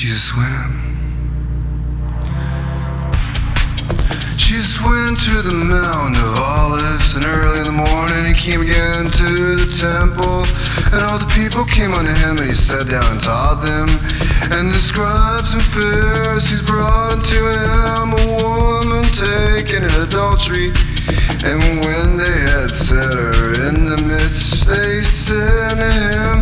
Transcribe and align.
Jesus 0.00 0.34
went 0.34 0.54
up. 0.56 0.72
She's 4.40 4.80
went 4.80 5.20
to 5.28 5.42
the 5.44 5.52
mount 5.52 6.16
of 6.16 6.40
Olives, 6.40 7.16
and 7.16 7.26
early 7.26 7.58
in 7.60 7.66
the 7.68 7.76
morning 7.76 8.32
he 8.32 8.32
came 8.32 8.62
again 8.62 9.12
to 9.12 9.28
the 9.60 9.68
temple, 9.68 10.48
and 10.96 11.04
all 11.04 11.20
the 11.20 11.28
people 11.36 11.68
came 11.68 11.92
unto 11.92 12.16
him, 12.16 12.40
and 12.40 12.48
he 12.48 12.56
sat 12.56 12.88
down 12.88 13.04
and 13.12 13.20
taught 13.20 13.60
them. 13.60 13.92
And 14.56 14.72
the 14.72 14.80
scribes 14.80 15.52
and 15.52 15.60
Pharisees 15.60 16.62
brought 16.62 17.20
unto 17.20 17.36
him 17.36 18.16
a 18.16 18.24
woman 18.40 19.04
taken 19.12 19.84
in 19.84 19.92
adultery, 20.00 20.72
and 21.44 21.60
when 21.84 22.16
they 22.16 22.38
had 22.48 22.72
set 22.72 23.12
her 23.12 23.68
in 23.68 23.84
the 23.84 24.00
midst, 24.08 24.64
they 24.64 25.04
said 25.04 25.76
to 25.76 25.92
him, 25.92 26.36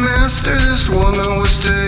Master, 0.00 0.56
this 0.56 0.88
woman 0.88 1.36
was 1.36 1.60
taken 1.60 1.85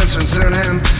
sense 0.00 0.36
in 0.36 0.52
him. 0.52 0.93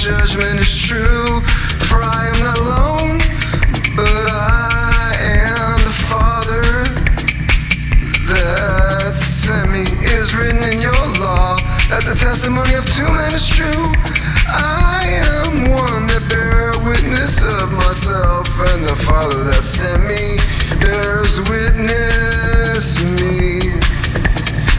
judgment 0.00 0.58
is 0.58 0.78
true, 0.78 1.42
for 1.84 2.00
I 2.00 2.32
am 2.32 2.40
not 2.40 2.58
alone, 2.58 3.18
but 3.92 4.24
I 4.32 5.12
am 5.20 5.76
the 5.84 5.96
Father 6.08 6.88
that 8.32 9.12
sent 9.12 9.70
me. 9.70 9.84
It 9.84 10.16
is 10.24 10.34
written 10.34 10.64
in 10.72 10.80
your 10.80 11.04
law 11.20 11.60
that 11.92 12.08
the 12.08 12.16
testimony 12.16 12.72
of 12.80 12.88
two 12.96 13.12
men 13.12 13.28
is 13.36 13.44
true. 13.46 13.92
I 14.48 15.04
am 15.04 15.68
one 15.68 16.08
that 16.08 16.24
bear 16.32 16.72
witness 16.80 17.44
of 17.44 17.68
myself, 17.72 18.48
and 18.72 18.80
the 18.82 18.96
Father 19.04 19.44
that 19.52 19.68
sent 19.68 20.00
me 20.08 20.40
bears 20.80 21.44
witness 21.44 22.96
me. 23.20 23.76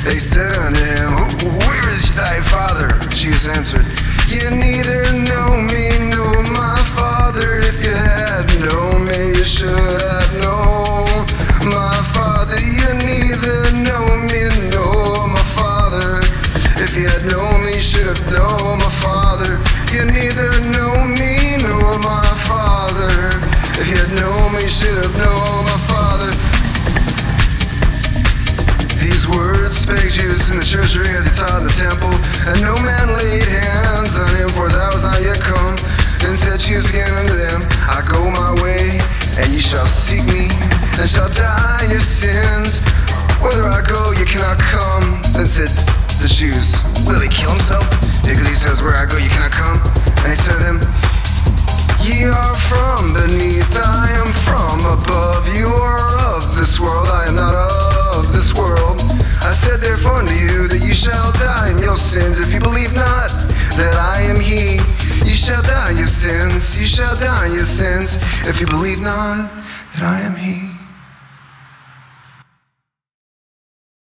They 0.01 0.17
said 0.17 0.57
unto 0.57 0.81
him, 0.81 1.13
Where 1.61 1.89
is 1.93 2.09
thy 2.15 2.41
Father? 2.41 2.97
Jesus 3.13 3.47
answered, 3.55 3.85
You 4.27 4.49
neither 4.49 5.10
have 25.01 25.17
my 25.65 25.79
father. 25.89 26.29
These 29.01 29.25
words 29.33 29.81
spake 29.81 30.13
Jesus 30.13 30.53
in 30.53 30.61
the 30.61 30.67
treasury 30.67 31.09
as 31.17 31.25
he 31.25 31.33
taught 31.33 31.65
the 31.65 31.73
temple, 31.73 32.13
and 32.53 32.61
no 32.61 32.77
man 32.85 33.09
laid 33.09 33.49
hands 33.49 34.13
on 34.13 34.29
him, 34.37 34.49
for 34.53 34.69
yet 35.25 35.41
come. 35.41 35.73
Then 36.21 36.37
unto 37.17 37.33
them, 37.33 37.65
I 37.89 38.05
go 38.13 38.29
my 38.29 38.53
way, 38.61 39.01
and 39.41 39.49
shall 39.61 39.89
seek 39.89 40.21
me, 40.29 40.53
and 41.01 41.09
shall 41.09 41.29
sins, 66.21 66.77
you 66.79 66.85
shall 66.85 67.15
die 67.15 67.47
in 67.47 67.53
your 67.53 67.65
sins 67.65 68.17
if 68.47 68.61
you 68.61 68.67
believe 68.67 69.01
not 69.01 69.49
that 69.95 70.03
I 70.03 70.21
am 70.21 70.35
He. 70.35 70.80